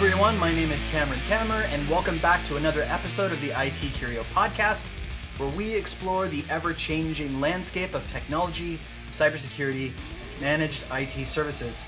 [0.00, 0.38] everyone.
[0.38, 4.22] My name is Cameron Kammer, and welcome back to another episode of the IT Curio
[4.32, 4.86] podcast,
[5.38, 8.78] where we explore the ever changing landscape of technology,
[9.10, 9.90] cybersecurity,
[10.40, 11.82] managed IT services.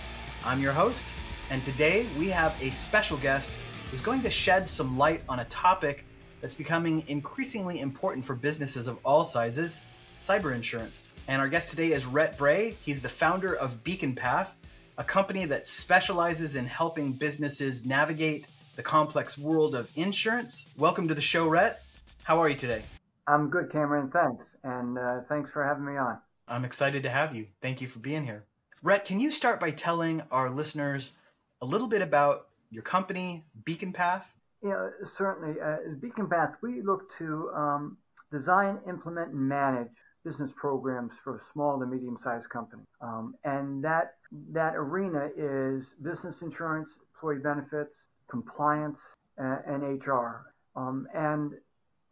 [0.45, 1.07] I'm your host,
[1.51, 3.53] and today we have a special guest
[3.93, 6.05] who's going to shed some light on a topic
[6.41, 9.83] that's becoming increasingly important for businesses of all sizes
[10.19, 11.11] cyber insurance.
[11.29, 12.77] And our guest today is Rhett Bray.
[12.83, 14.57] He's the founder of Beacon Path,
[15.01, 20.67] a company that specializes in helping businesses navigate the complex world of insurance.
[20.77, 21.83] Welcome to the show, Rhett.
[22.23, 22.83] How are you today?
[23.27, 24.11] I'm good, Cameron.
[24.11, 24.45] Thanks.
[24.63, 26.19] And uh, thanks for having me on.
[26.47, 27.47] I'm excited to have you.
[27.63, 28.45] Thank you for being here.
[28.83, 31.15] Rhett, can you start by telling our listeners
[31.63, 34.37] a little bit about your company, Beacon Path?
[34.63, 35.59] Yeah, certainly.
[35.63, 37.97] Uh, Beacon Path, we look to um,
[38.31, 39.89] design, implement, and manage
[40.25, 42.87] business programs for small to medium sized companies.
[43.01, 44.15] Um, and that,
[44.53, 47.97] that arena is business insurance, employee benefits,
[48.31, 48.99] compliance,
[49.39, 50.53] uh, and HR.
[50.77, 51.53] Um, and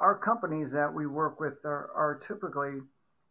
[0.01, 2.81] our companies that we work with are, are, typically,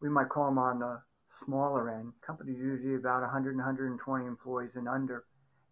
[0.02, 1.02] we might call them on the
[1.46, 2.14] smaller end.
[2.26, 5.26] Companies usually about 100 and 120 employees and under.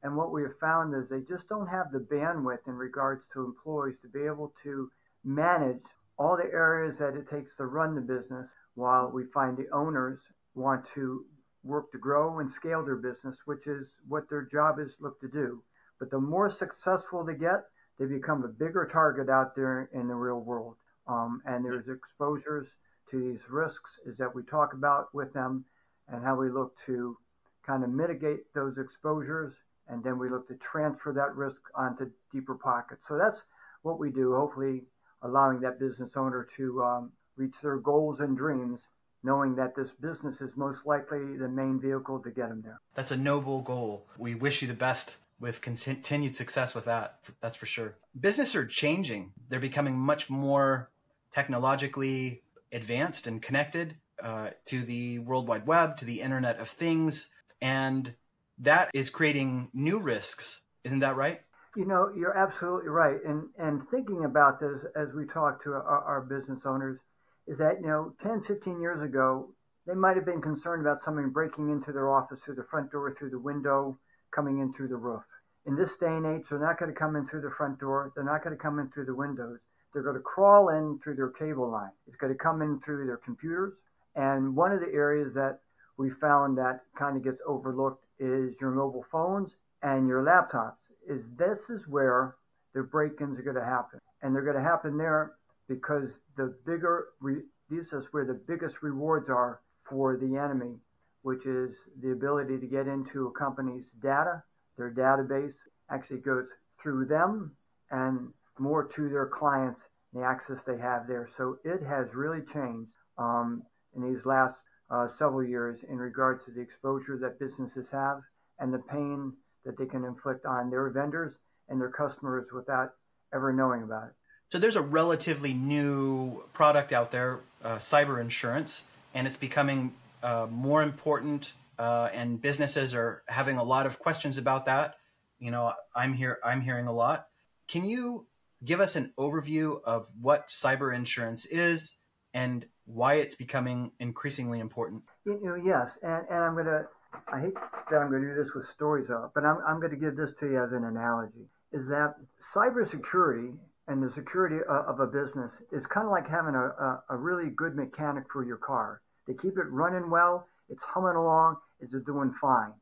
[0.03, 3.44] And what we have found is they just don't have the bandwidth in regards to
[3.44, 4.89] employees to be able to
[5.23, 5.81] manage
[6.17, 10.19] all the areas that it takes to run the business while we find the owners
[10.53, 11.25] want to
[11.63, 15.27] work to grow and scale their business, which is what their job is look to
[15.27, 15.61] do.
[15.99, 17.63] But the more successful they get,
[17.99, 20.75] they become a bigger target out there in the real world.
[21.07, 22.67] Um, and there's exposures
[23.11, 25.66] to these risks is that we talk about with them
[26.07, 27.17] and how we look to
[27.66, 29.53] kind of mitigate those exposures
[29.88, 33.05] and then we look to transfer that risk onto deeper pockets.
[33.07, 33.41] So that's
[33.83, 34.81] what we do, hopefully
[35.25, 38.81] allowing that business owner to um, reach their goals and dreams,
[39.23, 42.79] knowing that this business is most likely the main vehicle to get them there.
[42.93, 44.05] That's a noble goal.
[44.17, 47.19] We wish you the best with continued success with that.
[47.41, 47.95] That's for sure.
[48.17, 49.33] Businesses are changing.
[49.50, 50.89] They're becoming much more
[51.33, 57.27] technologically advanced and connected uh, to the World Wide Web, to the Internet of Things,
[57.61, 58.13] and
[58.59, 60.61] that is creating new risks.
[60.83, 61.41] Isn't that right?
[61.75, 63.18] You know, you're absolutely right.
[63.25, 67.00] And and thinking about this as we talk to our, our business owners,
[67.47, 69.50] is that you know 10 15 years ago
[69.86, 73.13] they might have been concerned about someone breaking into their office through the front door
[73.13, 74.00] through the window
[74.31, 75.24] coming in through the roof.
[75.66, 78.13] In this day and age they're not going to come in through the front door
[78.16, 79.59] they're not going to come in through the windows.
[79.94, 81.92] They're going to crawl in through their cable line.
[82.07, 83.74] It's going to come in through their computers
[84.16, 85.59] and one of the areas that
[85.97, 89.52] we found that kind of gets overlooked is your mobile phones
[89.84, 92.35] and your laptops is this is where
[92.73, 95.33] the break-ins are going to happen and they're going to happen there
[95.67, 100.75] because the bigger re- this is where the biggest rewards are for the enemy,
[101.23, 104.44] which is the ability to get into a company's data.
[104.77, 105.53] Their database
[105.89, 106.45] actually goes
[106.81, 107.55] through them
[107.91, 108.29] and
[108.59, 109.81] more to their clients,
[110.13, 111.29] the access they have there.
[111.38, 113.63] So it has really changed um,
[113.95, 114.57] in these last
[114.89, 118.21] uh, several years in regards to the exposure that businesses have
[118.59, 119.33] and the pain
[119.65, 121.35] that they can inflict on their vendors
[121.69, 122.91] and their customers without
[123.33, 124.13] ever knowing about it.
[124.51, 128.83] So there's a relatively new product out there, uh, cyber insurance,
[129.13, 131.53] and it's becoming uh, more important.
[131.77, 134.95] Uh, and businesses are having a lot of questions about that.
[135.39, 136.39] You know, I'm here.
[136.43, 137.27] I'm hearing a lot.
[137.67, 138.27] Can you
[138.63, 141.97] give us an overview of what cyber insurance is
[142.33, 145.03] and why it's becoming increasingly important?
[145.25, 146.83] You know, yes, and, and I'm gonna.
[147.31, 147.55] I hate
[147.89, 150.15] that I'm going to do this with stories of, but I'm, I'm going to give
[150.15, 151.47] this to you as an analogy.
[151.71, 152.15] Is that
[152.53, 153.55] cybersecurity
[153.87, 157.17] and the security uh, of a business is kind of like having a, a, a,
[157.17, 159.01] really good mechanic for your car.
[159.27, 162.73] They keep it running well, it's humming along, it's doing fine.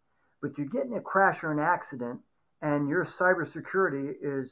[0.41, 2.19] But you get in a crash or an accident,
[2.61, 4.50] and your cybersecurity is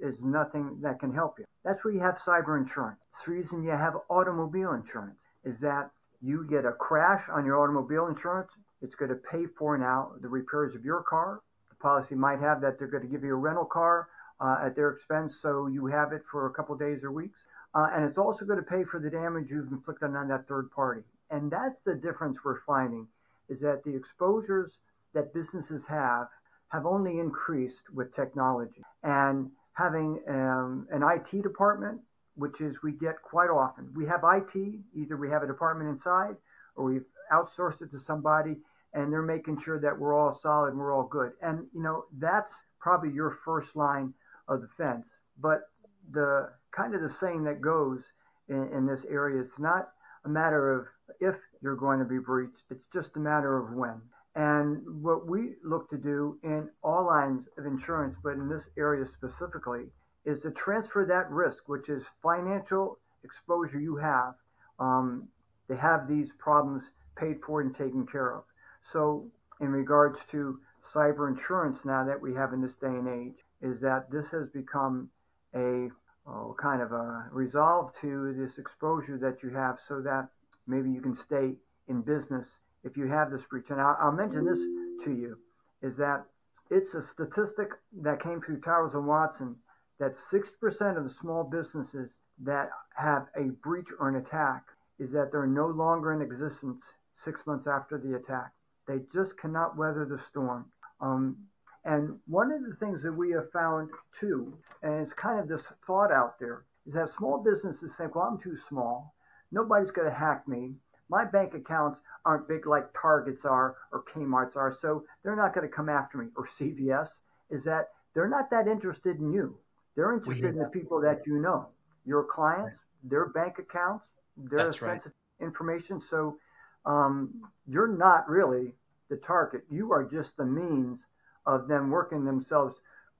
[0.00, 1.44] is nothing that can help you.
[1.64, 2.98] That's where you have cyber insurance.
[3.12, 7.62] It's the reason you have automobile insurance is that you get a crash on your
[7.62, 8.50] automobile insurance,
[8.82, 11.40] it's going to pay for now the repairs of your car.
[11.70, 14.08] The policy might have that they're going to give you a rental car
[14.40, 17.38] uh, at their expense, so you have it for a couple days or weeks.
[17.74, 20.70] Uh, and it's also going to pay for the damage you've inflicted on that third
[20.70, 21.02] party.
[21.30, 23.06] And that's the difference we're finding
[23.48, 24.72] is that the exposures
[25.14, 26.28] that businesses have
[26.68, 28.82] have only increased with technology.
[29.02, 32.00] And having um, an IT department,
[32.34, 33.90] which is we get quite often.
[33.94, 36.36] We have IT, either we have a department inside
[36.76, 38.56] or we've outsourced it to somebody
[38.94, 41.32] and they're making sure that we're all solid and we're all good.
[41.40, 44.12] And, you know, that's probably your first line
[44.48, 45.06] of defense.
[45.40, 45.62] But
[46.10, 48.00] the kind of the saying that goes
[48.48, 49.90] in, in this area, it's not
[50.24, 50.86] a matter of
[51.20, 54.00] if you're going to be breached, it's just a matter of when.
[54.34, 59.06] And what we look to do in all lines of insurance, but in this area
[59.06, 59.84] specifically,
[60.24, 64.34] is to transfer that risk, which is financial exposure you have,
[64.78, 65.28] um,
[65.68, 66.82] to have these problems
[67.16, 68.44] paid for and taken care of.
[68.90, 69.30] So,
[69.60, 70.58] in regards to
[70.92, 74.48] cyber insurance now that we have in this day and age, is that this has
[74.48, 75.08] become
[75.54, 75.88] a
[76.26, 80.28] oh, kind of a resolve to this exposure that you have so that
[80.66, 81.54] maybe you can stay
[81.88, 83.70] in business if you have this breach.
[83.70, 84.58] And I'll, mention this
[85.04, 85.38] to you
[85.82, 86.24] is that
[86.70, 87.68] it's a statistic
[88.02, 89.56] that came through Towers and Watson
[89.98, 92.10] that 6% of the small businesses
[92.42, 94.64] that have a breach or an attack
[94.98, 96.82] is that they're no longer in existence
[97.14, 98.52] six months after the attack.
[98.86, 100.66] They just cannot weather the storm.
[101.00, 101.36] Um,
[101.84, 105.66] and one of the things that we have found too, and it's kind of this
[105.86, 109.14] thought out there, is that small businesses think, well, I'm too small.
[109.50, 110.74] Nobody's going to hack me.
[111.08, 115.68] My bank accounts aren't big like Targets are or Kmart's are, so they're not going
[115.68, 116.28] to come after me.
[116.36, 117.08] Or CVS
[117.50, 119.56] is that they're not that interested in you.
[119.94, 121.68] They're interested in the people that you know,
[122.06, 124.06] your clients, their bank accounts,
[124.36, 125.46] their That's sensitive right.
[125.46, 126.00] information.
[126.00, 126.38] So
[126.84, 128.72] um, you're not really
[129.08, 129.62] the target.
[129.70, 131.00] You are just the means
[131.46, 132.76] of them working themselves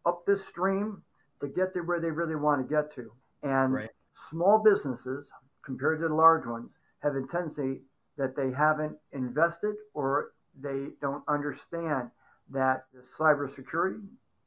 [0.06, 1.02] up this stream
[1.40, 3.12] to get to where they really want to get to.
[3.42, 3.90] And right.
[4.30, 5.28] small businesses,
[5.64, 6.70] compared to the large ones,
[7.00, 7.80] have a tendency
[8.16, 12.10] that they haven't invested or they don't understand
[12.50, 14.06] that the cybersecurity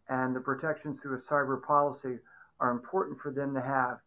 [0.09, 2.19] and the protections through a cyber policy
[2.59, 3.97] are important for them to have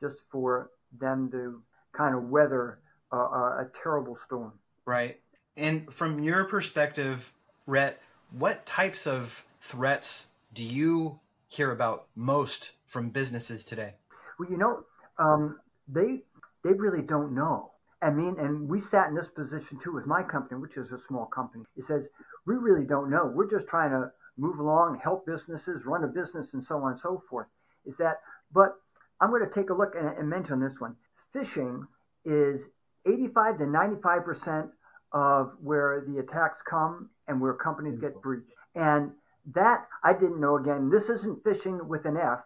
[0.00, 1.62] just for them to
[1.92, 2.78] kind of weather
[3.12, 4.52] a, a, a terrible storm.
[4.84, 5.20] Right.
[5.56, 7.32] And from your perspective,
[7.66, 8.00] Rhett,
[8.30, 13.94] what types of threats do you hear about most from businesses today?
[14.38, 14.84] Well, you know,
[15.18, 15.58] um,
[15.88, 16.22] they
[16.64, 17.72] they really don't know.
[18.00, 21.00] I mean, and we sat in this position too with my company, which is a
[21.00, 21.64] small company.
[21.76, 22.06] It says
[22.46, 23.30] we really don't know.
[23.34, 27.00] We're just trying to move along, help businesses, run a business, and so on and
[27.00, 27.48] so forth.
[27.84, 28.20] Is that?
[28.52, 28.76] But
[29.20, 30.94] I'm going to take a look and, and mention this one.
[31.34, 31.86] Phishing
[32.24, 32.62] is
[33.08, 34.66] 85 to 95 percent
[35.12, 38.50] of where the attacks come and where companies get breached.
[38.74, 39.10] And
[39.54, 40.56] that I didn't know.
[40.56, 42.40] Again, this isn't phishing with an F,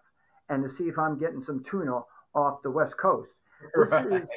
[0.49, 2.01] and to see if I'm getting some tuna
[2.35, 3.31] off the West Coast.
[3.77, 4.13] This right.
[4.13, 4.29] is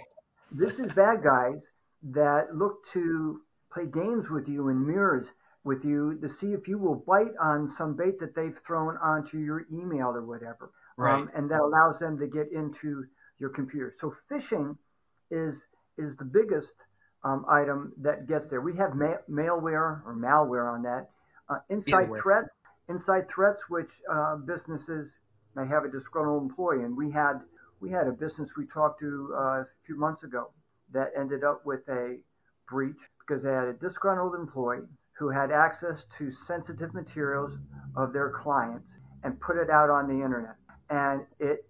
[0.51, 1.61] this is bad guys
[2.03, 3.41] that look to
[3.71, 5.27] play games with you and mirrors
[5.63, 9.39] with you to see if you will bite on some bait that they've thrown onto
[9.39, 10.71] your email or whatever.
[10.97, 11.21] Right.
[11.21, 13.05] Um, and that allows them to get into
[13.39, 13.93] your computer.
[13.99, 14.77] So phishing
[15.31, 15.57] is
[15.97, 16.73] is the biggest
[17.23, 18.61] um, item that gets there.
[18.61, 21.09] We have ma- malware or malware on that.
[21.49, 22.49] Uh, inside threats,
[22.89, 25.11] inside threats, which uh, businesses
[25.55, 27.39] may have a disgruntled employee, and we had
[27.81, 30.49] we had a business we talked to uh, a few months ago
[30.93, 32.17] that ended up with a
[32.69, 34.85] breach because they had a disgruntled employee
[35.17, 37.51] who had access to sensitive materials
[37.95, 38.89] of their clients
[39.23, 40.55] and put it out on the internet.
[40.89, 41.65] And it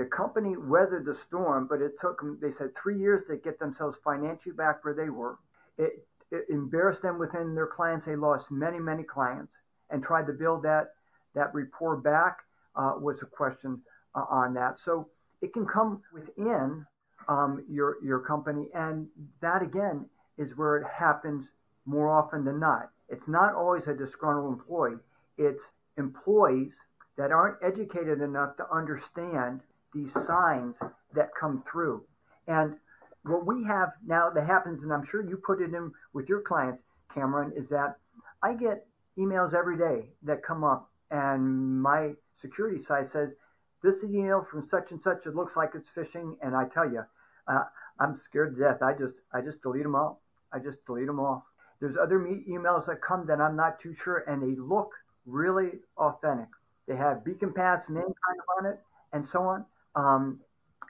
[0.00, 3.58] the company weathered the storm, but it took them, they said, three years to get
[3.58, 5.36] themselves financially back where they were.
[5.76, 8.06] It, it embarrassed them within their clients.
[8.06, 9.52] They lost many, many clients
[9.90, 10.94] and tried to build that,
[11.34, 12.38] that rapport back
[12.76, 13.82] uh, was a question
[14.14, 14.80] uh, on that.
[14.80, 15.08] So
[15.42, 16.86] it can come within
[17.28, 18.68] um, your, your company.
[18.74, 19.06] And
[19.42, 20.06] that, again,
[20.38, 21.44] is where it happens
[21.84, 22.88] more often than not.
[23.10, 24.96] It's not always a disgruntled employee,
[25.36, 25.64] it's
[25.98, 26.72] employees
[27.18, 29.60] that aren't educated enough to understand
[29.94, 30.76] these signs
[31.14, 32.04] that come through.
[32.46, 32.76] And
[33.24, 36.40] what we have now that happens, and I'm sure you put it in with your
[36.40, 36.82] clients,
[37.12, 37.96] Cameron, is that
[38.42, 38.86] I get
[39.18, 43.34] emails every day that come up, and my security side says,
[43.82, 46.36] This is email from such and such, it looks like it's phishing.
[46.42, 47.02] And I tell you,
[47.48, 47.64] uh,
[47.98, 48.82] I'm scared to death.
[48.82, 50.22] I just, I just delete them all.
[50.52, 51.44] I just delete them all.
[51.80, 54.92] There's other me- emails that come that I'm not too sure, and they look
[55.26, 56.48] really authentic.
[56.86, 58.80] They have Beacon Path's name kind of on it,
[59.12, 59.64] and so on.
[59.94, 60.40] Um,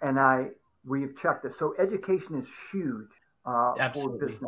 [0.02, 0.48] and I
[0.84, 1.58] we've checked this.
[1.58, 3.08] So education is huge
[3.44, 4.38] uh, Absolutely.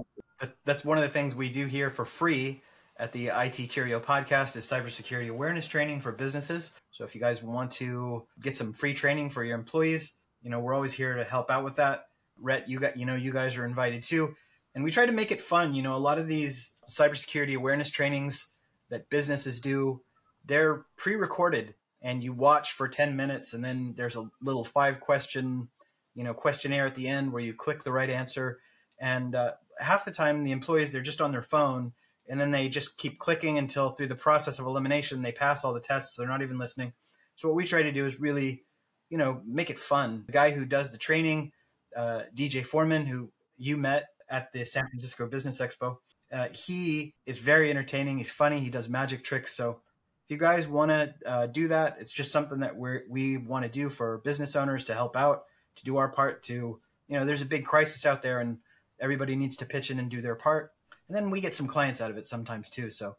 [0.65, 2.63] That's one of the things we do here for free
[2.99, 6.73] at the ITcurio podcast is cybersecurity awareness training for businesses.
[6.91, 10.61] So if you guys want to get some free training for your employees, you know,
[10.61, 12.07] we're always here to help out with that.
[12.41, 14.35] Rhett, you got, you know, you guys are invited too.
[14.75, 15.75] And we try to make it fun.
[15.75, 18.49] You know, a lot of these cybersecurity awareness trainings
[18.91, 20.03] that businesses do,
[20.45, 25.69] they're pre-recorded and you watch for 10 minutes and then there's a little five question
[26.15, 28.59] you know questionnaire at the end where you click the right answer
[28.99, 31.93] and uh, half the time the employees they're just on their phone
[32.29, 35.73] and then they just keep clicking until through the process of elimination they pass all
[35.73, 36.93] the tests they're not even listening
[37.37, 38.63] so what we try to do is really
[39.09, 41.53] you know make it fun the guy who does the training
[41.97, 45.99] uh, dj foreman who you met at the san francisco business expo
[46.33, 48.17] Uh, he is very entertaining.
[48.17, 48.59] He's funny.
[48.61, 49.55] He does magic tricks.
[49.55, 49.83] So
[50.25, 53.65] if you guys want to uh, do that, it's just something that we we want
[53.65, 55.45] to do for business owners to help out,
[55.77, 56.43] to do our part.
[56.45, 58.59] To you know, there's a big crisis out there, and
[59.01, 60.73] everybody needs to pitch in and do their part.
[61.09, 62.91] And then we get some clients out of it sometimes too.
[62.91, 63.17] So,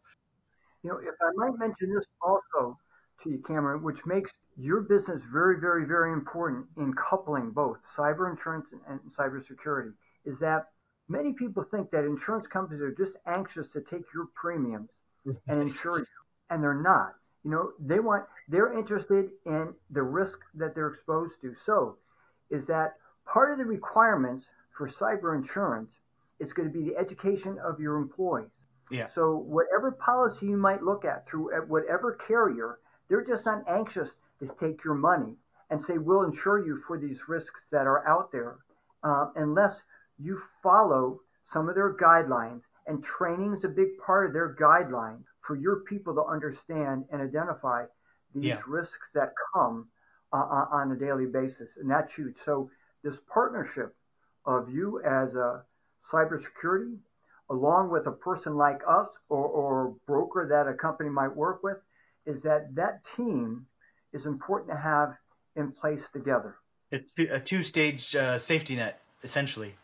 [0.84, 2.78] you know, if I might mention this also
[3.24, 8.32] to you, Cameron, which makes your business very, very, very important in coupling both cyber
[8.32, 9.94] insurance and cybersecurity,
[10.26, 10.70] is that
[11.10, 14.90] many people think that insurance companies are just anxious to take your premiums
[15.48, 16.06] and insure you,
[16.54, 17.16] and they're not.
[17.44, 21.56] You know, they want they're interested in the risk that they're exposed to.
[21.56, 21.98] So,
[22.50, 22.96] is that
[23.26, 24.46] part of the requirements
[24.78, 25.92] for cyber insurance
[26.40, 28.50] is going to be the education of your employees.
[28.92, 29.08] Yeah.
[29.14, 32.80] So whatever policy you might look at through whatever carrier,
[33.10, 35.36] they're just not anxious to take your money
[35.70, 38.58] and say we'll insure you for these risks that are out there,
[39.04, 39.82] uh, unless
[40.20, 42.62] you follow some of their guidelines.
[42.86, 47.22] And training is a big part of their guideline for your people to understand and
[47.22, 47.86] identify
[48.34, 48.62] these yeah.
[48.68, 49.88] risks that come
[50.32, 52.36] uh, uh, on a daily basis, and that's huge.
[52.44, 52.72] So
[53.04, 53.96] this partnership
[54.46, 55.64] of you as a
[56.12, 56.98] cybersecurity,
[57.50, 61.78] along with a person like us or, or broker that a company might work with,
[62.26, 63.66] is that that team
[64.14, 65.16] is important to have
[65.56, 66.56] in place together.
[66.90, 69.76] It's a two-stage uh, safety net, essentially.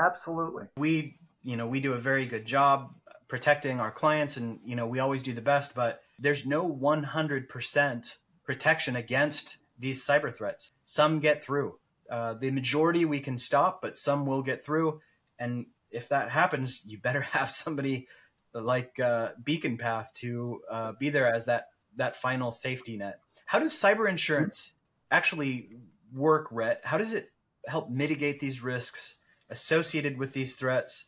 [0.00, 0.64] Absolutely.
[0.76, 2.94] We, you know, we do a very good job
[3.32, 5.74] protecting our clients, and you know, we always do the best.
[5.74, 10.70] But there's no 100% protection against these cyber threats.
[10.84, 11.78] Some get through.
[12.10, 15.00] Uh, the majority we can stop, but some will get through.
[15.38, 18.06] And if that happens, you better have somebody
[18.52, 23.18] like uh, Beacon Path to uh, be there as that that final safety net.
[23.46, 24.74] How does cyber insurance
[25.10, 25.70] actually
[26.12, 26.82] work, Rhett?
[26.84, 27.32] How does it
[27.66, 29.14] help mitigate these risks
[29.48, 31.06] associated with these threats?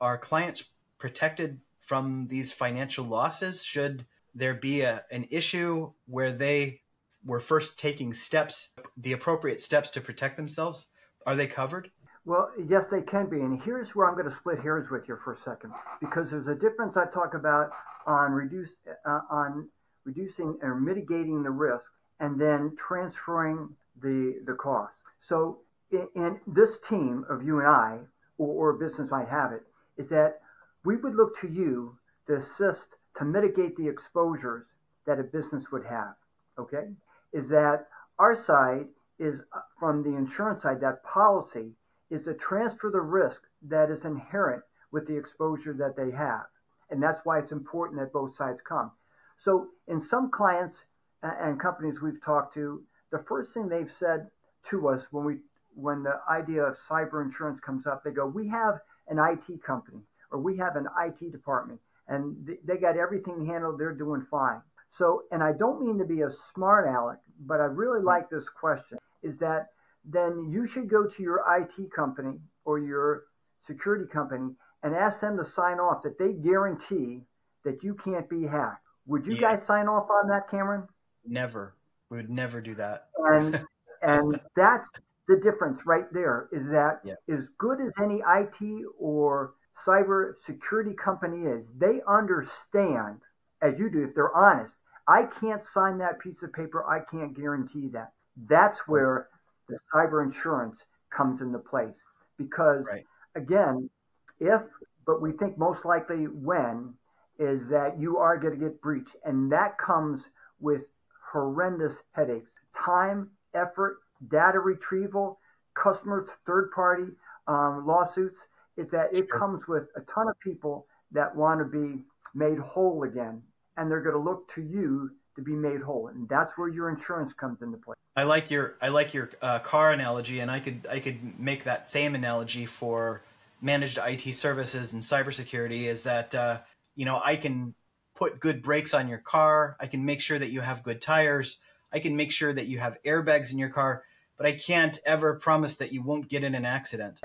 [0.00, 0.64] Are clients
[1.00, 3.64] protected from these financial losses?
[3.64, 6.82] Should there be a, an issue where they
[7.24, 10.86] were first taking steps, the appropriate steps to protect themselves?
[11.26, 11.90] Are they covered?
[12.24, 13.40] Well, yes, they can be.
[13.40, 16.48] And here's where I'm going to split hairs with you for a second, because there's
[16.48, 17.70] a difference I talk about
[18.06, 18.70] on reduce
[19.04, 19.68] uh, on
[20.04, 21.90] reducing or mitigating the risk,
[22.20, 24.94] and then transferring the the cost.
[25.26, 27.98] So, in, in this team of you and I,
[28.38, 29.62] or, or a business might have it,
[29.96, 30.40] is that
[30.84, 31.96] we would look to you
[32.26, 34.66] to assist to mitigate the exposures
[35.06, 36.14] that a business would have.
[36.58, 36.88] Okay,
[37.32, 38.86] is that our side
[39.18, 41.72] is uh, from the insurance side, that policy
[42.10, 46.46] is to transfer the risk that is inherent with the exposure that they have.
[46.90, 48.90] And that's why it's important that both sides come.
[49.38, 50.76] So, in some clients
[51.22, 54.28] and companies we've talked to, the first thing they've said
[54.70, 55.38] to us when we
[55.74, 60.02] when the idea of cyber insurance comes up, they go, "We have an IT company
[60.30, 63.78] or we have an IT department, and they got everything handled.
[63.78, 67.64] They're doing fine." So, and I don't mean to be a smart aleck, but I
[67.64, 68.08] really mm-hmm.
[68.08, 69.68] like this question is that
[70.04, 73.24] then you should go to your IT company or your
[73.66, 77.22] security company and ask them to sign off that they guarantee
[77.64, 78.86] that you can't be hacked.
[79.06, 79.56] Would you yeah.
[79.56, 80.88] guys sign off on that, Cameron?
[81.24, 81.74] Never.
[82.08, 83.08] We would never do that.
[83.18, 83.64] And
[84.02, 84.88] and that's
[85.28, 87.14] the difference right there is that yeah.
[87.28, 89.54] as good as any IT or
[89.86, 93.20] cyber security company is, they understand,
[93.62, 94.74] as you do, if they're honest,
[95.06, 96.84] I can't sign that piece of paper.
[96.86, 98.12] I can't guarantee that.
[98.48, 99.28] That's where
[99.68, 100.78] the cyber insurance
[101.10, 101.96] comes into place.
[102.38, 103.04] Because, right.
[103.34, 103.90] again,
[104.38, 104.62] if,
[105.06, 106.94] but we think most likely when,
[107.38, 109.16] is that you are going to get breached.
[109.24, 110.22] And that comes
[110.60, 110.84] with
[111.32, 115.40] horrendous headaches time, effort, data retrieval,
[115.74, 117.08] customers, third party
[117.48, 118.38] um, lawsuits.
[118.80, 122.02] Is that it comes with a ton of people that want to be
[122.34, 123.42] made whole again
[123.76, 126.90] and they're going to look to you to be made whole, and that's where your
[126.90, 127.94] insurance comes into play.
[128.16, 131.64] I like your I like your uh, car analogy, and I could I could make
[131.64, 133.22] that same analogy for
[133.60, 135.84] managed IT services and cybersecurity.
[135.84, 136.60] Is that uh,
[136.94, 137.74] you know I can
[138.16, 141.58] put good brakes on your car, I can make sure that you have good tires,
[141.92, 144.02] I can make sure that you have airbags in your car,
[144.36, 147.18] but I can't ever promise that you won't get in an accident.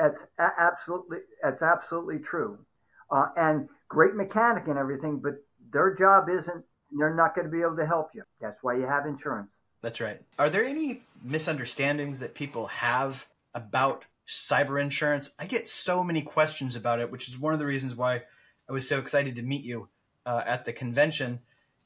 [0.00, 2.58] That's absolutely that's absolutely true,
[3.10, 5.34] uh, and great mechanic and everything, but
[5.72, 6.64] their job isn't,
[6.98, 8.22] they're not going to be able to help you.
[8.40, 9.50] That's why you have insurance.
[9.82, 10.20] That's right.
[10.38, 15.30] Are there any misunderstandings that people have about cyber insurance?
[15.38, 18.22] I get so many questions about it, which is one of the reasons why
[18.68, 19.88] I was so excited to meet you
[20.24, 21.40] uh, at the convention.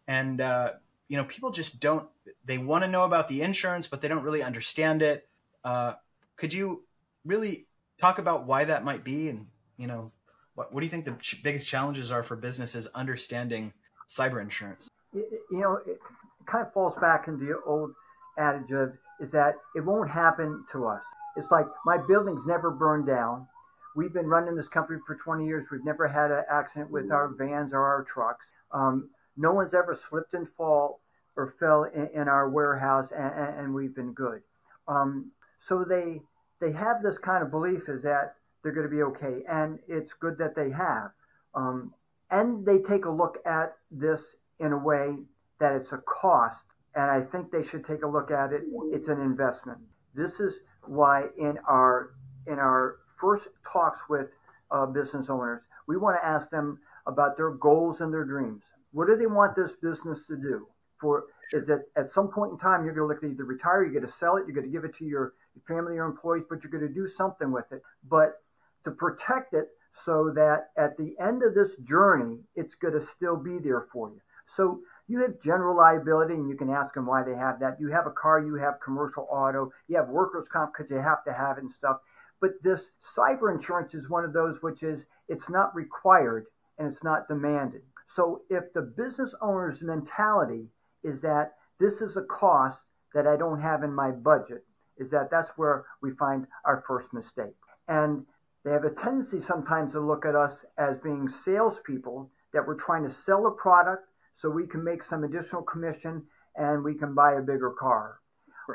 [0.07, 0.73] And, uh,
[1.09, 2.09] you know, people just don't,
[2.45, 5.27] they want to know about the insurance, but they don't really understand it.
[5.65, 5.95] Uh,
[6.37, 6.85] could you
[7.25, 7.67] really
[8.01, 9.47] talk about why that might be and,
[9.77, 10.13] you know,
[10.55, 13.73] What, what do you think the ch- biggest challenges are for businesses understanding
[14.09, 14.89] cyber insurance?
[15.13, 15.99] You know, it
[16.47, 17.93] kind of falls back into the old
[18.39, 21.03] adage of is that it won't happen to us.
[21.37, 23.47] It's like my building's never burned down.
[23.97, 25.67] We've been running this company for 20 years.
[25.71, 28.47] We've never had an accident with our vans or our trucks.
[28.73, 31.01] Um, no one's ever slipped and fall
[31.37, 34.41] or fell in, in our warehouse, and, and, we've been good.
[34.87, 36.21] Um, so they
[36.61, 40.13] they have this kind of belief is that they're going to be okay, and it's
[40.15, 41.11] good that they have.
[41.55, 41.93] Um,
[42.31, 45.17] and they take a look at this in a way
[45.61, 48.63] that it's a cost, and I think they should take a look at it.
[48.93, 49.79] It's an investment.
[50.15, 50.55] This is
[50.87, 52.11] why in our
[52.47, 54.29] in our first talks with
[54.71, 58.63] uh, business owners, we want to ask them about their goals and their dreams.
[58.93, 60.67] What do they want this business to do?
[61.01, 63.83] For is that at some point in time you're going to look to either retire,
[63.85, 65.35] you're going to sell it, you're going to give it to your
[65.67, 67.83] family or employees, but you're going to do something with it.
[68.09, 68.43] But
[68.85, 69.69] to protect it
[70.05, 74.11] so that at the end of this journey, it's going to still be there for
[74.11, 74.21] you.
[74.57, 77.81] So you have general liability, and you can ask them why they have that.
[77.81, 81.25] You have a car, you have commercial auto, you have workers' comp because you have
[81.25, 81.99] to have it and stuff.
[82.41, 86.47] But this cyber insurance is one of those which is it's not required
[86.79, 87.83] and it's not demanded.
[88.15, 90.69] So if the business owner's mentality
[91.03, 92.83] is that this is a cost
[93.15, 94.65] that I don't have in my budget,
[94.99, 97.55] is that that's where we find our first mistake.
[97.89, 98.25] And
[98.65, 103.05] they have a tendency sometimes to look at us as being salespeople that we're trying
[103.05, 106.23] to sell a product so we can make some additional commission
[106.57, 108.21] and we can buy a bigger car.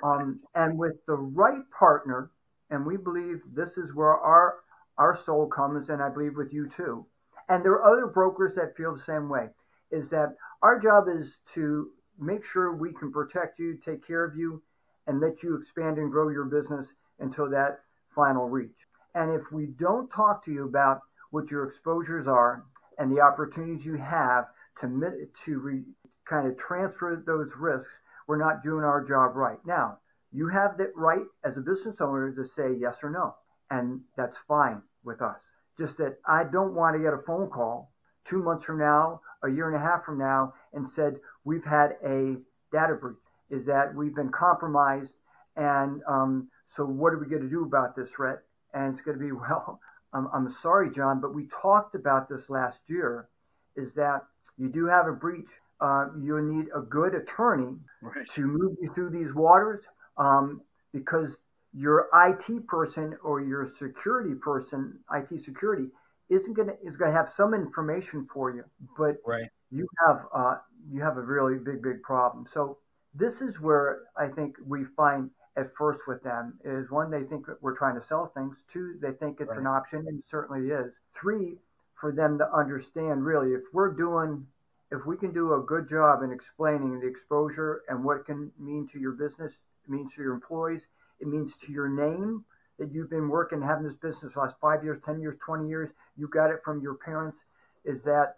[0.03, 2.31] Um, and with the right partner,
[2.69, 4.57] and we believe this is where our
[4.97, 7.05] our soul comes, and I believe with you too,
[7.47, 9.47] and there are other brokers that feel the same way,
[9.91, 14.35] is that our job is to make sure we can protect you, take care of
[14.35, 14.61] you,
[15.09, 17.79] and let you expand and grow your business until that
[18.13, 18.69] final reach.
[19.15, 21.01] And if we don't talk to you about
[21.31, 22.63] what your exposures are
[22.99, 24.45] and the opportunities you have
[24.81, 25.81] to, to re,
[26.29, 29.57] kind of transfer those risks, we're not doing our job right.
[29.65, 29.97] Now,
[30.31, 33.33] you have the right as a business owner to say yes or no,
[33.71, 35.41] and that's fine with us.
[35.79, 37.91] Just that I don't want to get a phone call
[38.25, 41.97] two months from now, a year and a half from now, and said, We've had
[42.05, 42.35] a
[42.71, 43.17] data breach,
[43.49, 45.13] is that we've been compromised.
[45.55, 48.39] And um, so, what are we going to do about this, Rhett?
[48.73, 49.79] And it's going to be, Well,
[50.13, 53.27] I'm, I'm sorry, John, but we talked about this last year,
[53.75, 54.23] is that
[54.57, 55.47] you do have a breach.
[55.81, 58.29] Uh, you need a good attorney right.
[58.31, 59.81] to move you through these waters
[60.17, 60.61] um,
[60.93, 61.29] because
[61.73, 65.85] your IT person or your security person, IT security,
[66.29, 68.63] isn't gonna is gonna have some information for you,
[68.97, 69.49] but right.
[69.71, 70.55] you have uh,
[70.91, 72.45] you have a really big big problem.
[72.53, 72.77] So
[73.13, 77.45] this is where I think we find at first with them is one they think
[77.47, 78.55] that we're trying to sell things.
[78.71, 79.59] Two, they think it's right.
[79.59, 80.99] an option, and certainly is.
[81.19, 81.57] Three,
[81.99, 84.45] for them to understand really if we're doing
[84.91, 88.51] if we can do a good job in explaining the exposure and what it can
[88.57, 90.81] mean to your business, it means to your employees,
[91.19, 92.43] it means to your name
[92.79, 96.27] that you've been working, having this business last five years, 10 years, 20 years, you
[96.27, 97.39] got it from your parents,
[97.85, 98.37] is that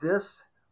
[0.00, 0.24] this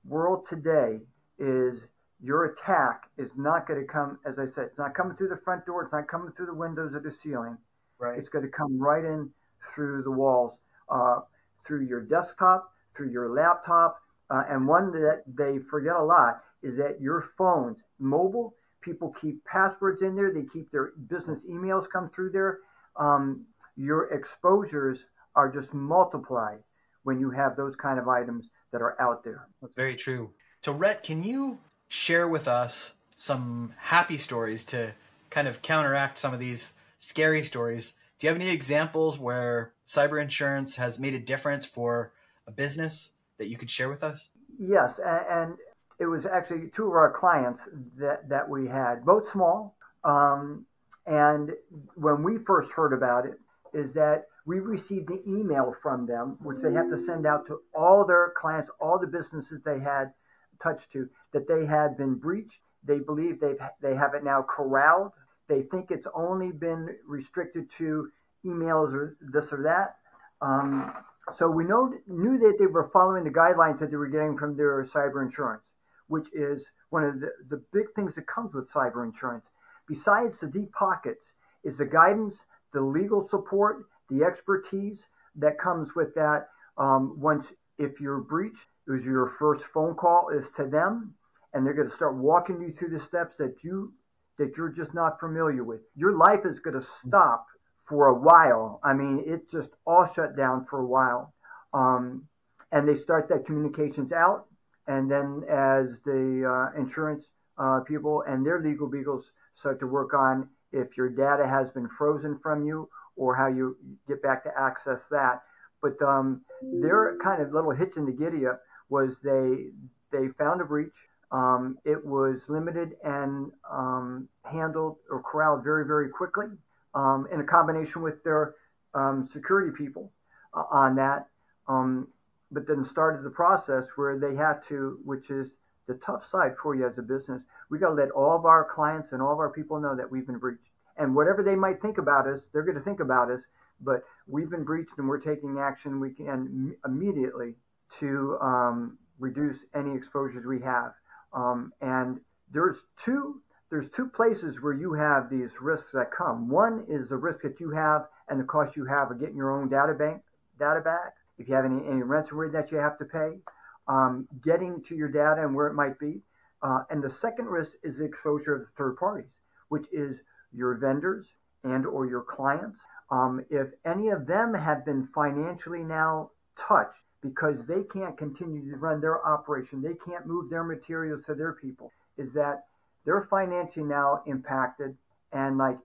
[0.07, 1.01] world today
[1.39, 1.81] is
[2.23, 5.41] your attack is not going to come, as I said, it's not coming through the
[5.45, 7.57] front door, it's not coming through the windows or the ceiling.
[7.99, 8.19] Right.
[8.19, 9.31] It's going to come right in
[9.75, 10.53] through the walls,
[10.89, 11.21] uh,
[11.67, 14.01] through your desktop, through your laptop,
[14.31, 19.45] uh, and one that they forget a lot is that your phones, mobile, people keep
[19.45, 20.33] passwords in there.
[20.33, 22.59] They keep their business emails come through there.
[22.97, 24.99] Um, your exposures
[25.35, 26.59] are just multiplied
[27.05, 29.49] when you have those kind of items that are out there.
[29.63, 30.31] That's very true.
[30.65, 34.95] So, Rhett, can you share with us some happy stories to
[35.31, 37.95] kind of counteract some of these scary stories?
[38.19, 42.13] Do you have any examples where cyber insurance has made a difference for
[42.47, 44.29] a business that you could share with us?
[44.59, 45.55] Yes, and
[45.99, 47.63] it was actually two of our clients
[47.97, 49.77] that, that we had, both small.
[50.05, 50.67] Um,
[51.07, 51.53] and
[51.95, 53.39] when we first heard about it,
[53.73, 57.61] is that we received an email from them, which they have to send out to
[57.75, 60.13] all their clients, all the businesses they had
[60.63, 62.61] touched to, that they had been breached.
[62.85, 65.13] They believe they've they have it now corralled.
[65.49, 68.11] They think it's only been restricted to
[68.45, 69.97] emails or this or that.
[70.41, 70.93] Um,
[71.35, 74.57] so we know, knew that they were following the guidelines that they were getting from
[74.57, 75.65] their cyber insurance,
[76.07, 79.45] which is one of the, the big things that comes with cyber insurance.
[79.87, 81.33] Besides the deep pockets,
[81.65, 82.39] is the guidance,
[82.73, 85.05] the legal support, the expertise
[85.37, 86.49] that comes with that.
[86.77, 91.15] Um, once, if you're breached, it was your first phone call is to them,
[91.53, 93.93] and they're going to start walking you through the steps that you
[94.39, 95.81] that you're just not familiar with.
[95.97, 97.47] Your life is going to stop
[97.89, 98.81] for a while.
[98.85, 101.35] I mean, it just all shut down for a while.
[101.75, 102.29] Um,
[102.71, 104.47] and they start that communications out.
[104.87, 107.25] And then as the uh, insurance
[107.59, 111.89] uh, people and their legal beagles start to work on if your data has been
[111.99, 115.43] frozen from you or how you get back to access that.
[115.83, 119.69] But um, their kind of little hitch in the giddy up was they
[120.11, 120.93] they found a breach.
[121.31, 126.47] Um, it was limited and um, handled or corralled very very quickly
[126.95, 128.55] um, in a combination with their
[128.95, 130.11] um, security people
[130.55, 131.29] uh, on that.
[131.69, 132.09] Um,
[132.51, 135.51] but then started the process where they had to, which is
[135.87, 137.43] the tough side for you as a business.
[137.71, 140.11] We got to let all of our clients and all of our people know that
[140.11, 140.71] we've been breached.
[140.97, 143.43] And whatever they might think about us, they're going to think about us.
[143.81, 147.55] But we've been breached, and we're taking action we can immediately
[148.01, 150.93] to um, reduce any exposures we have.
[151.33, 152.21] Um, and
[152.53, 156.49] there's two there's two places where you have these risks that come.
[156.49, 159.51] One is the risk that you have and the cost you have of getting your
[159.51, 160.23] own data bank
[160.59, 161.15] data back.
[161.39, 163.39] If you have any, any ransomware that you have to pay,
[163.87, 166.21] um, getting to your data and where it might be.
[166.63, 169.31] Uh, and the second risk is the exposure of the third parties,
[169.69, 170.19] which is
[170.53, 171.27] your vendors
[171.63, 172.79] and or your clients.
[173.11, 178.77] Um, if any of them have been financially now touched because they can't continue to
[178.77, 182.65] run their operation, they can't move their materials to their people, is that
[183.05, 184.97] they're financially now impacted.
[185.33, 185.79] And like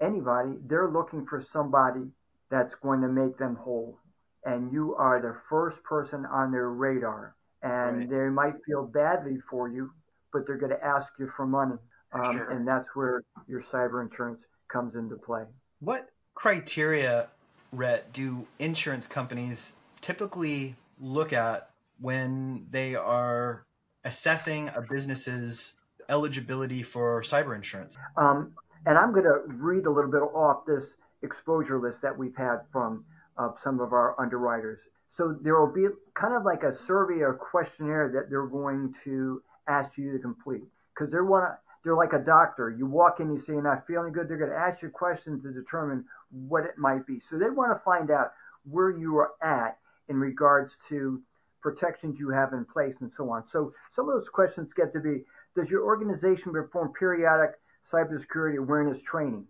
[0.00, 2.06] anybody, they're looking for somebody
[2.50, 3.98] that's going to make them whole.
[4.44, 7.34] And you are the first person on their radar.
[7.62, 8.10] And right.
[8.10, 9.90] they might feel badly for you,
[10.32, 11.76] but they're going to ask you for money.
[12.12, 12.50] Um, sure.
[12.50, 15.42] And that's where your cyber insurance comes into play.
[15.80, 17.28] What criteria,
[17.72, 19.72] Rhett, do insurance companies
[20.06, 23.64] typically look at when they are
[24.04, 25.74] assessing a business's
[26.08, 27.98] eligibility for cyber insurance?
[28.16, 28.52] Um,
[28.86, 32.58] and I'm going to read a little bit off this exposure list that we've had
[32.70, 33.04] from
[33.36, 34.78] uh, some of our underwriters.
[35.10, 39.42] So there will be kind of like a survey or questionnaire that they're going to
[39.66, 40.62] ask you to complete
[40.94, 42.70] because they're want they're like a doctor.
[42.70, 44.28] You walk in, you say you're not feeling good.
[44.28, 47.20] They're going to ask you questions to determine what it might be.
[47.20, 48.32] So they want to find out
[48.68, 51.22] where you are at in regards to
[51.62, 53.44] protections you have in place and so on.
[53.48, 55.24] So some of those questions get to be
[55.56, 57.52] does your organization perform periodic
[57.90, 59.46] cybersecurity awareness training?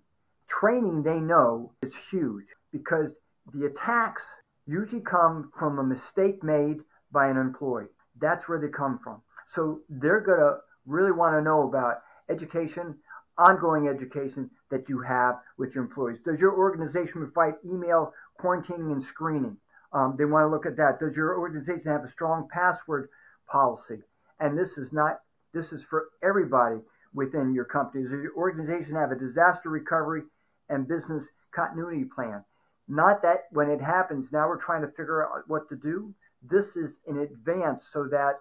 [0.49, 3.17] Training, they know, is huge because
[3.53, 4.23] the attacks
[4.67, 6.79] usually come from a mistake made
[7.11, 7.87] by an employee.
[8.21, 9.21] That's where they come from.
[9.51, 12.97] So they're going to really want to know about education,
[13.39, 16.19] ongoing education that you have with your employees.
[16.25, 19.57] Does your organization provide email quarantining and screening?
[19.93, 20.99] Um, they want to look at that.
[21.01, 23.09] Does your organization have a strong password
[23.51, 24.03] policy?
[24.41, 25.21] And this is not
[25.55, 26.77] this is for everybody
[27.15, 28.03] within your company.
[28.03, 30.23] Does your organization have a disaster recovery
[30.69, 32.45] and business continuity plan?
[32.89, 36.15] Not that when it happens, now we're trying to figure out what to do.
[36.43, 38.35] This is in advance so that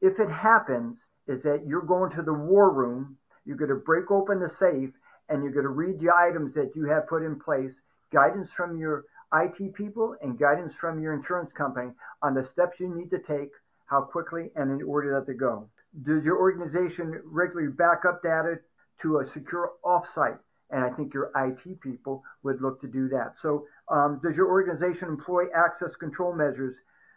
[0.00, 4.10] if it happens, is that you're going to the war room, you're going to break
[4.10, 4.90] open the safe,
[5.28, 7.80] and you're going to read the items that you have put in place,
[8.12, 11.90] guidance from your IT people and guidance from your insurance company
[12.22, 13.50] on the steps you need to take,
[13.86, 15.68] how quickly, and in order that they go.
[16.02, 18.58] Does your organization regularly back up data
[19.02, 20.38] to a secure offsite?
[20.70, 23.34] And I think your IT people would look to do that.
[23.40, 26.74] So, um, does your organization employ access control measures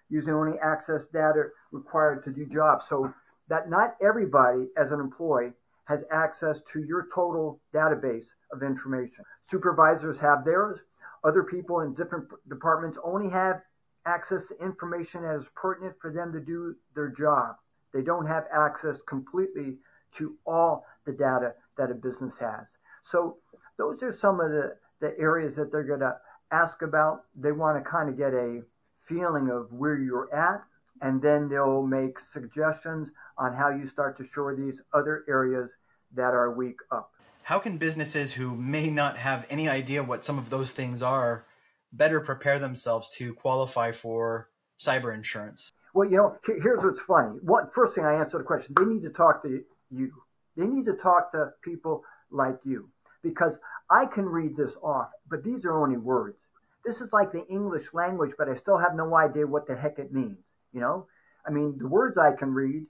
[0.10, 2.86] using only access data required to do jobs?
[2.88, 3.14] So
[3.48, 5.54] that not everybody, as an employee,
[5.86, 9.24] has access to your total database of information.
[9.50, 10.80] Supervisors have theirs.
[11.28, 13.62] Other people in different departments only have
[14.06, 17.58] access to information that is pertinent for them to do their job.
[17.94, 19.76] They don't have access completely
[20.16, 22.68] to all the data that a business has.
[23.04, 23.40] So
[23.78, 26.16] those are some of the, the areas that they're going to
[26.52, 27.26] ask about.
[27.36, 28.62] They want to kind of get a
[29.06, 30.64] feeling of where you're at,
[31.02, 35.72] and then they'll make suggestions on how you start to shore these other areas
[36.16, 37.12] that are weak up.
[37.48, 41.46] How can businesses who may not have any idea what some of those things are
[41.94, 45.72] better prepare themselves to qualify for cyber insurance?
[45.94, 47.40] Well, you know, here's what's funny.
[47.42, 50.12] What first thing I answer the question, they need to talk to you.
[50.58, 52.90] They need to talk to people like you
[53.24, 53.54] because
[53.90, 56.36] I can read this off, but these are only words.
[56.84, 60.00] This is like the English language, but I still have no idea what the heck
[60.00, 60.44] it means.
[60.74, 61.08] You know,
[61.48, 62.88] I mean, the words I can read,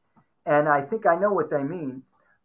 [0.48, 2.02] and I think I know what they mean,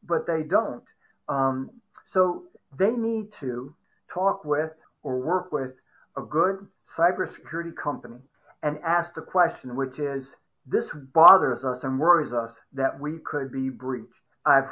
[0.07, 0.85] but they don't.
[1.27, 1.71] Um,
[2.13, 2.45] so
[2.77, 3.75] they need to
[4.13, 4.73] talk with
[5.03, 5.73] or work with
[6.17, 8.19] a good cybersecurity company
[8.63, 10.27] and ask the question, which is,
[10.67, 14.13] this bothers us and worries us that we could be breached.
[14.45, 14.69] I've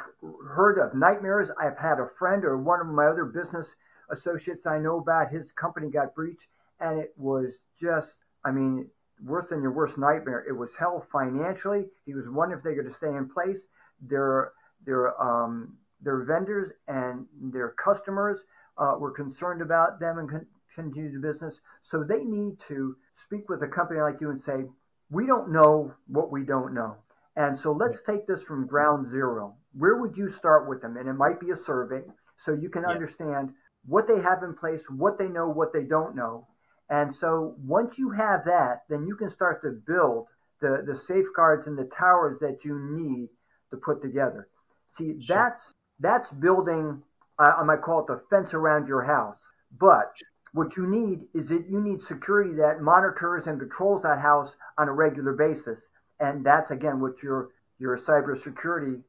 [0.47, 1.49] heard of nightmares.
[1.59, 3.75] I've had a friend or one of my other business
[4.09, 6.47] associates I know about his company got breached,
[6.79, 8.87] and it was just, I mean,
[9.25, 10.45] worse than your worst nightmare.
[10.47, 11.85] It was hell financially.
[12.05, 13.61] He was wondering if they to stay in place.
[14.01, 14.51] Their
[14.85, 18.39] their um, their vendors and their customers
[18.77, 21.59] uh, were concerned about them and con- continue the business.
[21.83, 24.65] So they need to speak with a company like you and say,
[25.09, 26.95] we don't know what we don't know.
[27.35, 29.55] And so let's take this from ground zero.
[29.77, 30.97] Where would you start with them?
[30.97, 32.01] And it might be a survey
[32.37, 32.89] so you can yeah.
[32.89, 33.53] understand
[33.85, 36.47] what they have in place, what they know, what they don't know.
[36.89, 40.27] And so once you have that, then you can start to build
[40.59, 43.29] the, the safeguards and the towers that you need
[43.69, 44.49] to put together.
[44.91, 45.35] See, sure.
[45.35, 47.03] that's that's building
[47.39, 49.39] I might call it the fence around your house.
[49.79, 50.13] But
[50.53, 54.89] what you need is that you need security that monitors and controls that house on
[54.89, 55.79] a regular basis.
[56.19, 59.01] And that's again what your your cybersecurity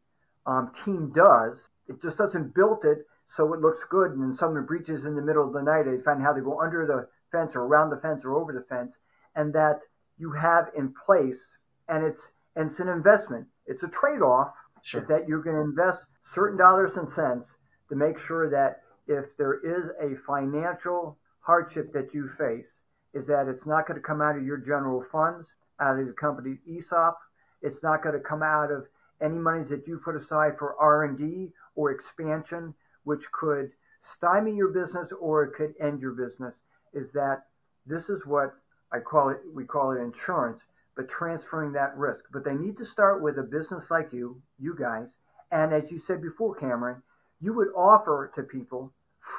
[0.47, 1.59] um, team does.
[1.89, 4.13] It just doesn't build it so it looks good.
[4.13, 6.61] And then someone breaches in the middle of the night, they find how to go
[6.61, 8.97] under the fence or around the fence or over the fence,
[9.35, 9.81] and that
[10.19, 11.45] you have in place.
[11.89, 13.47] And it's and it's an investment.
[13.67, 14.53] It's a trade-off.
[14.83, 15.01] Sure.
[15.01, 17.49] Is that you're going to invest certain dollars and cents
[17.89, 22.81] to make sure that if there is a financial hardship that you face,
[23.15, 25.49] is that it's not going to come out of your general funds,
[25.81, 27.19] out of the company's ESOP.
[27.61, 28.87] It's not going to come out of
[29.21, 35.13] any monies that you put aside for R&D or expansion, which could stymie your business
[35.21, 36.61] or it could end your business.
[36.93, 37.47] Is that
[37.87, 38.55] this is what
[38.93, 39.41] I call it?
[39.53, 40.61] We call it insurance,
[40.97, 42.25] but transferring that risk.
[42.33, 45.09] But they need to start with a business like you, you guys,
[45.53, 47.03] and as you said before, Cameron,
[47.41, 48.93] you would offer to people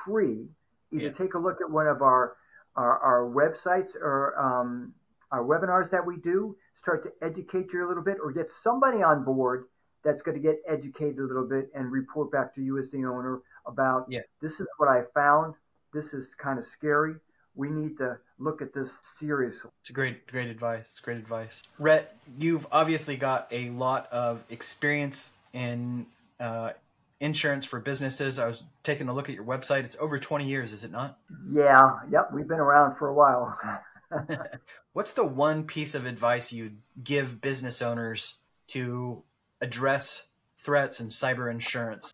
[0.06, 0.48] free
[0.92, 1.12] either yeah.
[1.12, 2.38] take a look at one of our
[2.76, 4.94] our, our websites or um,
[5.32, 9.04] our webinars that we do start to educate you a little bit or get somebody
[9.04, 9.66] on board
[10.04, 13.06] that's going to get educated a little bit and report back to you as the
[13.06, 14.22] owner about yeah.
[14.42, 15.54] this is what i found
[15.94, 17.16] this is kind of scary
[17.56, 19.70] we need to look at this seriously.
[19.82, 20.90] It's great, great advice.
[20.92, 21.62] It's great advice.
[21.78, 26.08] Rhett, you've obviously got a lot of experience in
[26.40, 26.72] uh,
[27.20, 28.38] insurance for businesses.
[28.38, 29.86] I was taking a look at your website.
[29.86, 31.18] It's over 20 years, is it not?
[31.48, 32.00] Yeah.
[32.12, 32.32] Yep.
[32.34, 33.58] We've been around for a while.
[34.94, 38.36] What's the one piece of advice you'd give business owners
[38.68, 39.24] to
[39.62, 40.28] address
[40.60, 42.14] threats in cyber insurance?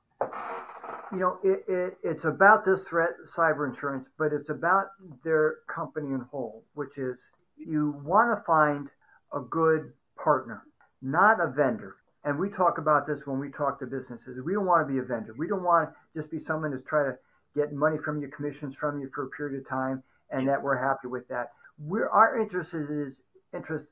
[1.12, 4.88] You know, it, it, it's about this threat, cyber insurance, but it's about
[5.24, 7.18] their company in whole, which is
[7.58, 8.90] you want to find
[9.34, 10.64] a good partner,
[11.02, 14.42] not a vendor and we talk about this when we talk to businesses.
[14.44, 15.34] We don't want to be a vendor.
[15.38, 17.18] We don't want to just be someone who's trying to
[17.56, 20.78] get money from you, commissions from you for a period of time, and that we're
[20.78, 21.52] happy with that.
[21.80, 23.22] We're our interest is
[23.54, 23.88] interest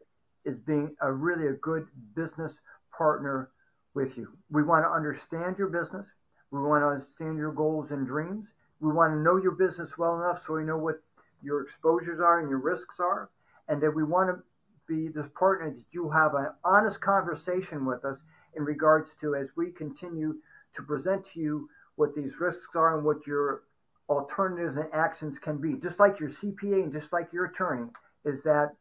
[0.45, 2.53] is being a really a good business
[2.95, 3.49] partner
[3.93, 4.27] with you.
[4.49, 6.05] We want to understand your business.
[6.51, 8.47] We want to understand your goals and dreams.
[8.79, 11.01] We want to know your business well enough so we know what
[11.41, 13.29] your exposures are and your risks are,
[13.67, 14.43] and that we want to
[14.88, 18.19] be this partner that you have an honest conversation with us
[18.56, 20.36] in regards to as we continue
[20.76, 23.63] to present to you what these risks are and what your
[24.10, 27.89] alternatives and actions can be, just like your CPA and just like your attorney,
[28.26, 28.73] is that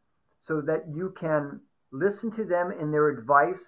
[0.45, 1.59] so that you can
[1.91, 3.59] listen to them in their advice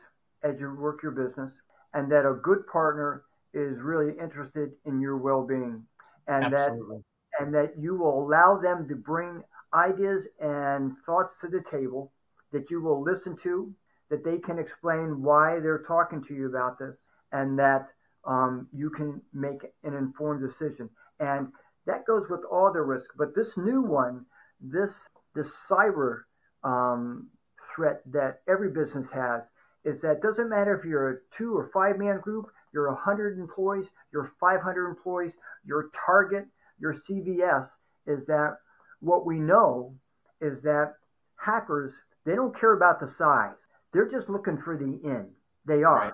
[0.43, 1.51] as you work your business,
[1.93, 3.23] and that a good partner
[3.53, 5.83] is really interested in your well-being,
[6.27, 6.97] and Absolutely.
[6.97, 7.03] that
[7.39, 12.11] and that you will allow them to bring ideas and thoughts to the table
[12.51, 13.73] that you will listen to,
[14.09, 17.89] that they can explain why they're talking to you about this, and that
[18.25, 20.89] um, you can make an informed decision.
[21.19, 21.49] And
[21.85, 23.09] that goes with all the risk.
[23.17, 24.25] But this new one,
[24.61, 24.93] this
[25.35, 26.21] this cyber
[26.63, 27.29] um,
[27.75, 29.43] threat that every business has,
[29.85, 33.85] is that doesn't matter if you're a two or five man group, you're 100 employees,
[34.11, 35.33] you're 500 employees,
[35.65, 36.45] your target,
[36.79, 37.67] your CVS,
[38.05, 38.57] is that
[38.99, 39.95] what we know
[40.41, 40.93] is that
[41.35, 41.93] hackers
[42.25, 43.57] they don't care about the size.
[43.93, 45.29] They're just looking for the end.
[45.65, 45.99] They are.
[45.99, 46.13] Right.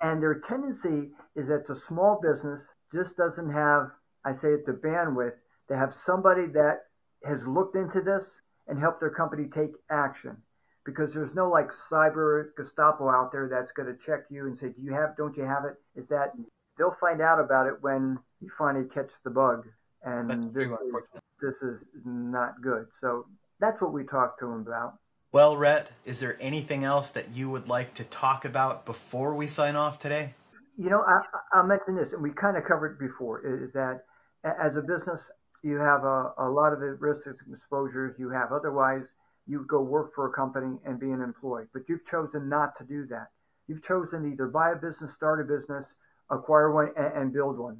[0.00, 3.90] And their tendency is that the small business just doesn't have,
[4.24, 5.34] I say it, the bandwidth
[5.68, 6.84] to have somebody that
[7.24, 8.24] has looked into this
[8.68, 10.36] and helped their company take action.
[10.84, 14.68] Because there's no like cyber Gestapo out there that's going to check you and say,
[14.68, 15.74] Do you have, don't you have it?
[16.00, 16.32] Is that
[16.78, 19.66] they'll find out about it when you finally catch the bug.
[20.04, 21.08] And this is,
[21.40, 22.86] this is not good.
[23.00, 23.26] So
[23.58, 24.98] that's what we talk to them about.
[25.36, 29.46] Well, Rhett, is there anything else that you would like to talk about before we
[29.46, 30.32] sign off today?
[30.78, 31.20] You know, I,
[31.52, 34.04] I'll mention this, and we kind of covered it before, is that
[34.42, 35.20] as a business,
[35.62, 38.50] you have a, a lot of risks and exposures you have.
[38.50, 39.08] Otherwise,
[39.46, 41.66] you go work for a company and be an employee.
[41.74, 43.26] But you've chosen not to do that.
[43.68, 45.92] You've chosen either buy a business, start a business,
[46.30, 47.76] acquire one, and, and build one.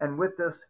[0.00, 0.62] And with this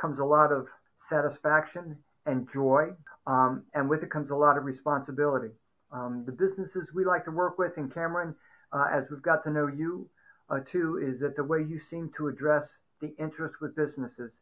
[0.00, 0.68] comes a lot of
[1.08, 2.90] satisfaction and joy.
[3.26, 5.50] Um, and with it comes a lot of responsibility
[5.92, 8.34] Um, the businesses we like to work with, and Cameron,
[8.72, 10.08] uh, as we've got to know you
[10.48, 12.68] uh, too, is that the way you seem to address
[13.00, 14.32] the interest with businesses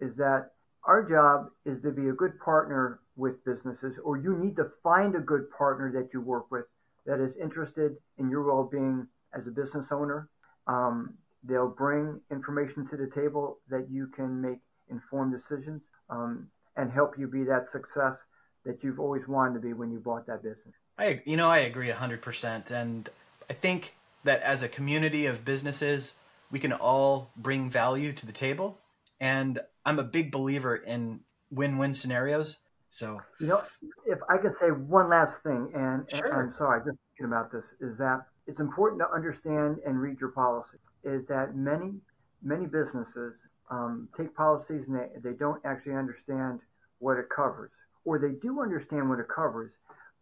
[0.00, 0.50] is that
[0.84, 5.14] our job is to be a good partner with businesses, or you need to find
[5.14, 6.64] a good partner that you work with
[7.06, 10.28] that is interested in your well being as a business owner.
[10.66, 11.14] Um,
[11.44, 17.18] they'll bring information to the table that you can make informed decisions um, and help
[17.18, 18.16] you be that success
[18.64, 20.74] that you've always wanted to be when you bought that business.
[20.98, 22.70] I, you know, I agree 100%.
[22.70, 23.08] And
[23.48, 26.14] I think that as a community of businesses,
[26.50, 28.78] we can all bring value to the table.
[29.20, 32.58] And I'm a big believer in win win scenarios.
[32.88, 33.62] So, you know,
[34.06, 36.26] if I could say one last thing, and, sure.
[36.26, 40.18] and I'm sorry, just thinking about this, is that it's important to understand and read
[40.20, 40.78] your policy.
[41.04, 41.94] Is that many,
[42.42, 43.34] many businesses
[43.70, 46.60] um, take policies and they, they don't actually understand
[46.98, 47.70] what it covers,
[48.04, 49.72] or they do understand what it covers,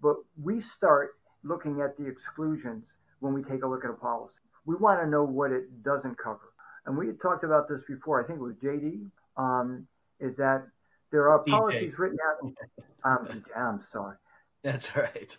[0.05, 4.37] but we start looking at the exclusions when we take a look at a policy.
[4.67, 6.53] We want to know what it doesn't cover.
[6.85, 8.23] And we had talked about this before.
[8.23, 9.07] I think it was JD.
[9.39, 9.89] Um,
[10.21, 10.67] is that
[11.11, 11.99] there are policies DJ.
[11.99, 12.53] written out.
[13.07, 14.17] Um, I'm sorry.
[14.63, 15.37] That's right.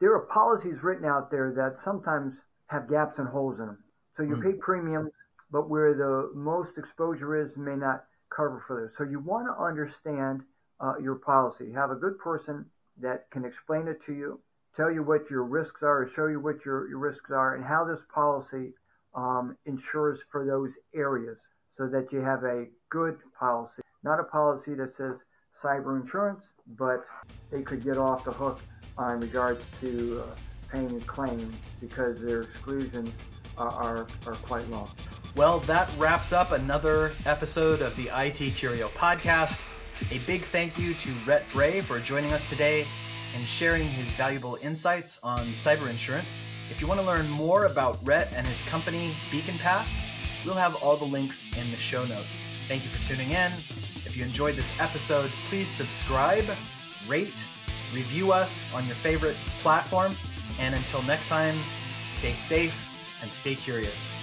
[0.00, 2.34] There are policies written out there that sometimes
[2.66, 3.78] have gaps and holes in them.
[4.18, 4.42] So you mm.
[4.42, 5.12] pay premiums,
[5.50, 8.98] but where the most exposure is may not cover for this.
[8.98, 10.42] So you want to understand
[10.78, 11.72] uh, your policy.
[11.72, 12.66] Have a good person
[13.00, 14.40] that can explain it to you,
[14.76, 17.64] tell you what your risks are, or show you what your, your risks are, and
[17.64, 18.72] how this policy
[19.14, 21.38] um, insures for those areas
[21.76, 25.18] so that you have a good policy, not a policy that says
[25.62, 26.44] cyber insurance,
[26.76, 27.04] but
[27.50, 28.60] they could get off the hook
[28.98, 30.34] in regards to uh,
[30.72, 33.10] paying a claim because their exclusions
[33.56, 34.88] are, are, are quite long.
[35.36, 39.62] Well, that wraps up another episode of the ITcurio podcast.
[40.10, 42.86] A big thank you to Rhett Bray for joining us today
[43.36, 46.42] and sharing his valuable insights on cyber insurance.
[46.70, 49.88] If you want to learn more about Rhett and his company, Beacon Path,
[50.46, 52.40] we'll have all the links in the show notes.
[52.68, 53.52] Thank you for tuning in.
[54.06, 56.44] If you enjoyed this episode, please subscribe,
[57.06, 57.46] rate,
[57.94, 60.14] review us on your favorite platform.
[60.58, 61.56] And until next time,
[62.08, 64.17] stay safe and stay curious.